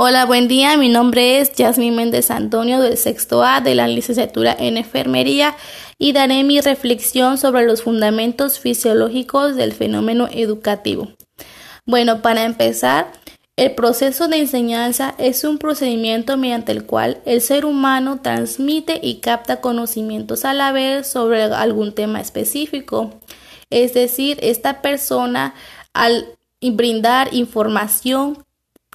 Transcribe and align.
Hola, 0.00 0.26
buen 0.26 0.46
día. 0.46 0.76
Mi 0.76 0.88
nombre 0.88 1.40
es 1.40 1.56
Yasmin 1.56 1.96
Méndez 1.96 2.30
Antonio 2.30 2.80
del 2.80 2.96
sexto 2.96 3.42
A 3.42 3.60
de 3.60 3.74
la 3.74 3.88
licenciatura 3.88 4.54
en 4.56 4.76
enfermería 4.76 5.56
y 5.98 6.12
daré 6.12 6.44
mi 6.44 6.60
reflexión 6.60 7.36
sobre 7.36 7.66
los 7.66 7.82
fundamentos 7.82 8.60
fisiológicos 8.60 9.56
del 9.56 9.72
fenómeno 9.72 10.28
educativo. 10.30 11.08
Bueno, 11.84 12.22
para 12.22 12.44
empezar, 12.44 13.10
el 13.56 13.74
proceso 13.74 14.28
de 14.28 14.36
enseñanza 14.36 15.16
es 15.18 15.42
un 15.42 15.58
procedimiento 15.58 16.36
mediante 16.36 16.70
el 16.70 16.84
cual 16.84 17.20
el 17.24 17.40
ser 17.40 17.64
humano 17.64 18.20
transmite 18.22 19.00
y 19.02 19.16
capta 19.16 19.60
conocimientos 19.60 20.44
a 20.44 20.54
la 20.54 20.70
vez 20.70 21.08
sobre 21.08 21.42
algún 21.42 21.92
tema 21.92 22.20
específico. 22.20 23.18
Es 23.68 23.94
decir, 23.94 24.38
esta 24.42 24.80
persona 24.80 25.54
al 25.92 26.38
brindar 26.60 27.34
información 27.34 28.44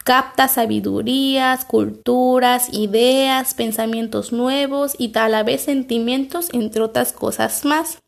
capta 0.04 0.48
sabidurías, 0.48 1.66
culturas, 1.66 2.68
ideas, 2.74 3.54
pensamientos 3.54 4.32
nuevos 4.32 4.96
y 4.98 5.12
a 5.18 5.30
la 5.30 5.44
vez 5.44 5.62
sentimientos, 5.62 6.50
entre 6.52 6.82
otras 6.82 7.14
cosas 7.14 7.66
más. 7.66 8.00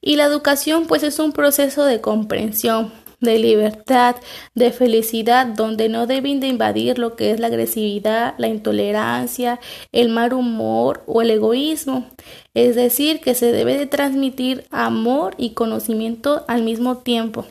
Y 0.00 0.16
la 0.16 0.24
educación 0.24 0.86
pues 0.86 1.04
es 1.04 1.18
un 1.20 1.32
proceso 1.32 1.84
de 1.84 2.00
comprensión, 2.00 2.92
de 3.20 3.38
libertad, 3.38 4.16
de 4.56 4.72
felicidad, 4.72 5.46
donde 5.46 5.88
no 5.88 6.08
deben 6.08 6.40
de 6.40 6.48
invadir 6.48 6.98
lo 6.98 7.14
que 7.14 7.30
es 7.30 7.38
la 7.38 7.46
agresividad, 7.46 8.34
la 8.36 8.48
intolerancia, 8.48 9.60
el 9.92 10.08
mal 10.08 10.32
humor 10.32 11.04
o 11.06 11.22
el 11.22 11.30
egoísmo. 11.30 12.06
Es 12.52 12.74
decir, 12.74 13.20
que 13.20 13.36
se 13.36 13.52
debe 13.52 13.78
de 13.78 13.86
transmitir 13.86 14.66
amor 14.70 15.36
y 15.38 15.50
conocimiento 15.50 16.44
al 16.48 16.62
mismo 16.62 16.98
tiempo. 16.98 17.46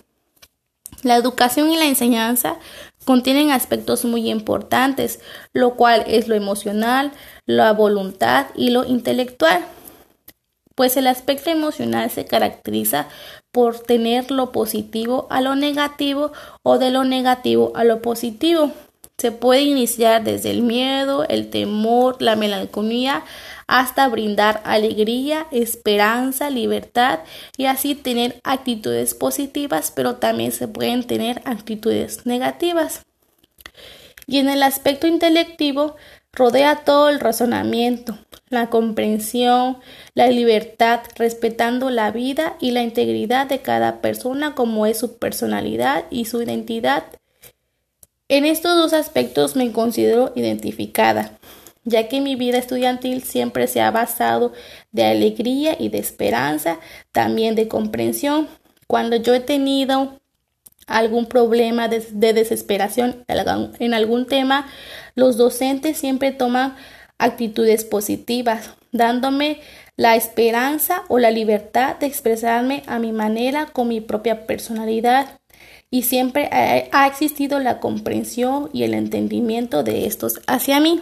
La 1.03 1.15
educación 1.15 1.71
y 1.71 1.77
la 1.77 1.85
enseñanza 1.85 2.57
contienen 3.05 3.51
aspectos 3.51 4.05
muy 4.05 4.29
importantes, 4.29 5.19
lo 5.53 5.75
cual 5.75 6.03
es 6.07 6.27
lo 6.27 6.35
emocional, 6.35 7.12
la 7.45 7.73
voluntad 7.73 8.48
y 8.55 8.70
lo 8.70 8.85
intelectual. 8.85 9.65
Pues 10.76 10.98
el 10.98 11.07
aspecto 11.07 11.49
emocional 11.49 12.09
se 12.09 12.26
caracteriza 12.26 13.07
por 13.51 13.79
tener 13.79 14.31
lo 14.31 14.51
positivo 14.51 15.27
a 15.29 15.41
lo 15.41 15.55
negativo 15.55 16.31
o 16.63 16.77
de 16.77 16.91
lo 16.91 17.03
negativo 17.03 17.71
a 17.76 17.84
lo 17.84 18.01
positivo. 18.01 18.71
Se 19.17 19.31
puede 19.31 19.61
iniciar 19.61 20.23
desde 20.23 20.49
el 20.49 20.63
miedo, 20.63 21.26
el 21.27 21.49
temor, 21.51 22.20
la 22.21 22.35
melancolía, 22.35 23.23
hasta 23.71 24.09
brindar 24.09 24.61
alegría, 24.65 25.47
esperanza, 25.49 26.49
libertad 26.49 27.19
y 27.55 27.67
así 27.67 27.95
tener 27.95 28.41
actitudes 28.43 29.13
positivas, 29.13 29.93
pero 29.95 30.15
también 30.15 30.51
se 30.51 30.67
pueden 30.67 31.05
tener 31.05 31.41
actitudes 31.45 32.25
negativas. 32.25 33.05
Y 34.27 34.39
en 34.39 34.49
el 34.49 34.61
aspecto 34.61 35.07
intelectivo, 35.07 35.95
rodea 36.33 36.83
todo 36.83 37.07
el 37.07 37.21
razonamiento, 37.21 38.17
la 38.49 38.69
comprensión, 38.69 39.77
la 40.15 40.27
libertad, 40.27 40.99
respetando 41.15 41.89
la 41.89 42.11
vida 42.11 42.57
y 42.59 42.71
la 42.71 42.83
integridad 42.83 43.47
de 43.47 43.59
cada 43.59 44.01
persona 44.01 44.53
como 44.53 44.85
es 44.85 44.99
su 44.99 45.17
personalidad 45.17 46.03
y 46.09 46.25
su 46.25 46.41
identidad. 46.41 47.05
En 48.27 48.43
estos 48.43 48.75
dos 48.75 48.91
aspectos 48.91 49.55
me 49.55 49.71
considero 49.71 50.33
identificada 50.35 51.37
ya 51.84 52.07
que 52.07 52.21
mi 52.21 52.35
vida 52.35 52.57
estudiantil 52.57 53.24
siempre 53.24 53.68
se 53.68 53.82
ha 53.82 53.91
basado 53.91 54.54
de 54.91 55.05
alegría 55.05 55.76
y 55.79 55.90
de 55.90 55.98
esperanza, 55.98 56.79
también 57.12 57.55
de 57.55 57.68
comprensión. 57.68 58.48
Cuando 58.88 59.15
yo 59.15 59.34
he 59.34 59.40
tenido 59.40 60.20
algún 60.88 61.26
problema 61.26 61.88
de, 61.88 62.34
desesperación 62.34 63.23
en 63.27 63.93
algún 63.93 64.28
tema, 64.28 64.68
los 65.16 65.38
docentes 65.38 65.97
siempre 65.97 66.31
toman 66.31 66.75
actitudes 67.18 67.84
positivas, 67.84 68.72
dándome 68.91 69.59
la 69.95 70.16
esperanza 70.16 71.03
o 71.07 71.19
la 71.19 71.31
libertad 71.31 71.97
de 71.97 72.07
expresarme 72.07 72.84
a 72.88 73.00
mi 73.00 73.11
manera 73.11 73.67
con 73.67 73.88
mi 73.88 74.01
propia 74.01 74.45
personalidad. 74.45 75.39
Y 75.94 76.03
siempre 76.03 76.50
ha 76.51 77.05
existido 77.05 77.59
la 77.59 77.79
comprensión 77.79 78.69
y 78.72 78.84
el 78.84 78.94
entendimiento 78.94 79.84
de 79.84 80.05
estos 80.05 80.39
hacia 80.47 80.79
mí. 80.79 81.01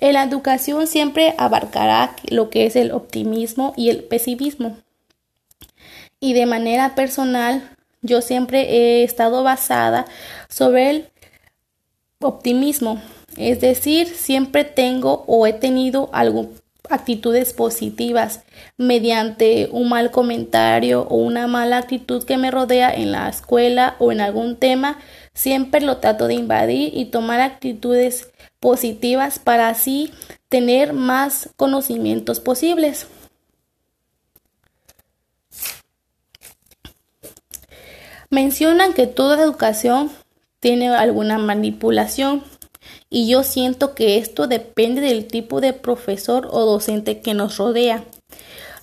En 0.00 0.14
la 0.14 0.24
educación 0.24 0.86
siempre 0.86 1.34
abarcará 1.36 2.16
lo 2.30 2.48
que 2.48 2.64
es 2.64 2.74
el 2.74 2.90
optimismo 2.90 3.74
y 3.76 3.90
el 3.90 4.02
pesimismo. 4.02 4.78
Y 6.18 6.32
de 6.32 6.46
manera 6.46 6.94
personal, 6.94 7.76
yo 8.00 8.22
siempre 8.22 8.62
he 8.62 9.04
estado 9.04 9.42
basada 9.42 10.06
sobre 10.48 10.90
el 10.90 11.10
optimismo. 12.20 13.00
Es 13.36 13.60
decir, 13.60 14.08
siempre 14.08 14.64
tengo 14.64 15.24
o 15.26 15.46
he 15.46 15.52
tenido 15.52 16.08
algo, 16.12 16.48
actitudes 16.90 17.52
positivas 17.52 18.42
mediante 18.76 19.68
un 19.72 19.88
mal 19.88 20.10
comentario 20.10 21.02
o 21.02 21.16
una 21.16 21.46
mala 21.46 21.78
actitud 21.78 22.24
que 22.24 22.36
me 22.36 22.50
rodea 22.50 22.92
en 22.94 23.12
la 23.12 23.28
escuela 23.28 23.96
o 23.98 24.12
en 24.12 24.20
algún 24.20 24.56
tema. 24.56 24.98
Siempre 25.32 25.80
lo 25.80 25.98
trato 25.98 26.26
de 26.26 26.34
invadir 26.34 26.92
y 26.94 27.06
tomar 27.06 27.40
actitudes 27.40 28.30
positivas 28.58 29.38
para 29.38 29.68
así 29.68 30.12
tener 30.48 30.92
más 30.92 31.50
conocimientos 31.56 32.40
posibles. 32.40 33.06
Mencionan 38.30 38.92
que 38.92 39.08
toda 39.08 39.42
educación 39.42 40.10
tiene 40.60 40.88
alguna 40.90 41.38
manipulación 41.38 42.44
y 43.10 43.28
yo 43.28 43.42
siento 43.42 43.94
que 43.94 44.16
esto 44.16 44.46
depende 44.46 45.02
del 45.02 45.26
tipo 45.26 45.60
de 45.60 45.72
profesor 45.72 46.48
o 46.50 46.64
docente 46.64 47.20
que 47.20 47.34
nos 47.34 47.58
rodea. 47.58 48.04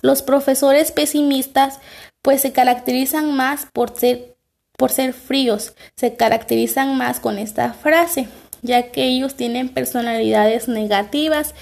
Los 0.02 0.22
profesores 0.22 0.92
pesimistas 0.92 1.80
pues 2.22 2.42
se 2.42 2.52
caracterizan 2.52 3.32
más 3.34 3.66
por 3.72 3.98
ser 3.98 4.36
por 4.76 4.92
ser 4.92 5.12
fríos, 5.12 5.72
se 5.96 6.14
caracterizan 6.14 6.96
más 6.96 7.18
con 7.18 7.38
esta 7.38 7.72
frase 7.72 8.28
ya 8.62 8.90
que 8.90 9.04
ellos 9.04 9.34
tienen 9.34 9.68
personalidades 9.68 10.68
negativas. 10.68 11.54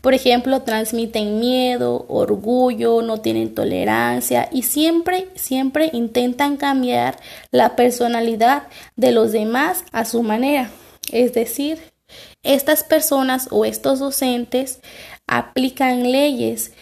Por 0.00 0.14
ejemplo, 0.14 0.62
transmiten 0.62 1.40
miedo, 1.40 2.04
orgullo, 2.08 3.00
no 3.02 3.18
tienen 3.18 3.54
tolerancia 3.54 4.48
y 4.52 4.62
siempre, 4.62 5.28
siempre 5.34 5.90
intentan 5.92 6.56
cambiar 6.56 7.16
la 7.50 7.74
personalidad 7.74 8.64
de 8.96 9.12
los 9.12 9.32
demás 9.32 9.84
a 9.92 10.04
su 10.04 10.22
manera. 10.22 10.70
Es 11.10 11.32
decir, 11.32 11.78
estas 12.42 12.84
personas 12.84 13.48
o 13.50 13.64
estos 13.64 13.98
docentes 13.98 14.80
aplican 15.26 16.10
leyes 16.12 16.72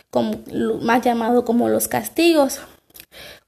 más 0.80 1.02
llamado 1.02 1.44
como 1.44 1.68
los 1.68 1.88
castigos. 1.88 2.60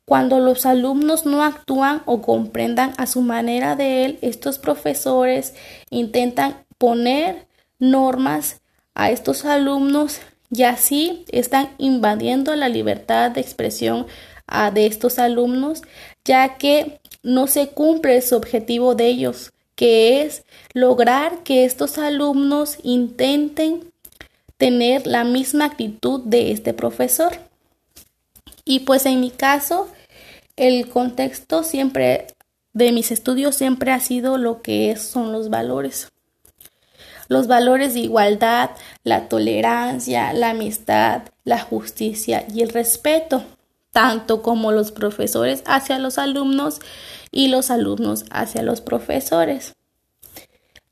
Cuando 0.04 0.38
los 0.38 0.66
alumnos 0.66 1.24
no 1.24 1.42
actúan 1.42 2.02
o 2.04 2.20
comprendan 2.20 2.92
a 2.98 3.06
su 3.06 3.22
manera 3.22 3.74
de 3.74 4.04
él, 4.04 4.18
estos 4.20 4.58
profesores 4.58 5.54
intentan 5.90 6.64
poner 6.78 7.46
normas 7.78 8.60
a 8.94 9.10
estos 9.10 9.44
alumnos 9.44 10.20
y 10.50 10.62
así 10.64 11.24
están 11.30 11.70
invadiendo 11.78 12.54
la 12.54 12.68
libertad 12.68 13.30
de 13.30 13.40
expresión 13.40 14.06
ah, 14.46 14.70
de 14.70 14.86
estos 14.86 15.18
alumnos, 15.18 15.82
ya 16.24 16.56
que 16.56 17.00
no 17.22 17.46
se 17.46 17.68
cumple 17.68 18.20
su 18.20 18.36
objetivo 18.36 18.94
de 18.94 19.06
ellos, 19.06 19.52
que 19.74 20.22
es 20.22 20.44
lograr 20.72 21.42
que 21.42 21.64
estos 21.64 21.98
alumnos 21.98 22.78
intenten 22.82 23.92
tener 24.56 25.06
la 25.06 25.24
misma 25.24 25.66
actitud 25.66 26.20
de 26.24 26.52
este 26.52 26.74
profesor. 26.74 27.32
Y 28.64 28.80
pues 28.80 29.04
en 29.06 29.20
mi 29.20 29.30
caso, 29.30 29.88
el 30.56 30.88
contexto 30.88 31.62
siempre 31.64 32.28
de 32.72 32.92
mis 32.92 33.10
estudios 33.10 33.54
siempre 33.54 33.92
ha 33.92 34.00
sido 34.00 34.38
lo 34.38 34.62
que 34.62 34.96
son 34.96 35.32
los 35.32 35.50
valores. 35.50 36.10
Los 37.28 37.46
valores 37.46 37.94
de 37.94 38.00
igualdad, 38.00 38.70
la 39.02 39.28
tolerancia, 39.28 40.32
la 40.32 40.50
amistad, 40.50 41.22
la 41.44 41.58
justicia 41.58 42.44
y 42.52 42.62
el 42.62 42.68
respeto, 42.68 43.44
tanto 43.94 44.42
como 44.42 44.72
los 44.72 44.92
profesores 44.92 45.62
hacia 45.64 45.98
los 45.98 46.18
alumnos 46.18 46.80
y 47.30 47.48
los 47.48 47.70
alumnos 47.70 48.26
hacia 48.30 48.62
los 48.62 48.82
profesores. 48.82 49.72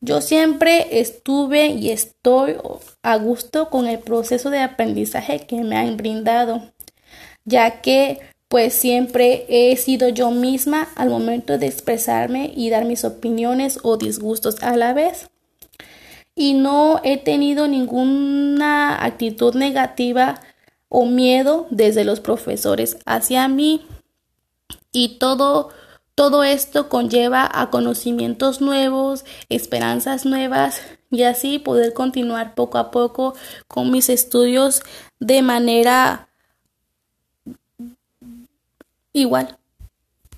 Yo 0.00 0.22
siempre 0.22 1.00
estuve 1.00 1.66
y 1.66 1.90
estoy 1.90 2.56
a 3.02 3.16
gusto 3.16 3.68
con 3.68 3.86
el 3.86 3.98
proceso 3.98 4.48
de 4.48 4.60
aprendizaje 4.60 5.46
que 5.46 5.62
me 5.62 5.76
han 5.76 5.98
brindado 5.98 6.72
ya 7.44 7.80
que 7.80 8.20
pues 8.48 8.74
siempre 8.74 9.46
he 9.48 9.76
sido 9.76 10.08
yo 10.08 10.30
misma 10.30 10.88
al 10.96 11.08
momento 11.08 11.56
de 11.56 11.66
expresarme 11.66 12.52
y 12.54 12.68
dar 12.70 12.84
mis 12.84 13.04
opiniones 13.04 13.78
o 13.82 13.96
disgustos 13.96 14.62
a 14.62 14.76
la 14.76 14.92
vez. 14.92 15.30
Y 16.34 16.54
no 16.54 17.00
he 17.02 17.16
tenido 17.16 17.66
ninguna 17.66 19.02
actitud 19.04 19.54
negativa 19.54 20.40
o 20.94 21.06
miedo 21.06 21.66
desde 21.70 22.04
los 22.04 22.20
profesores 22.20 22.98
hacia 23.06 23.48
mí. 23.48 23.86
Y 24.92 25.18
todo 25.18 25.70
Todo 26.14 26.44
esto 26.44 26.90
conlleva 26.90 27.48
a 27.50 27.70
conocimientos 27.70 28.60
nuevos, 28.60 29.24
esperanzas 29.48 30.26
nuevas 30.26 30.82
y 31.10 31.22
así 31.22 31.58
poder 31.58 31.94
continuar 31.94 32.54
poco 32.54 32.76
a 32.76 32.90
poco 32.90 33.34
con 33.66 33.90
mis 33.90 34.10
estudios 34.10 34.82
de 35.20 35.40
manera 35.40 36.28
igual. 39.14 39.56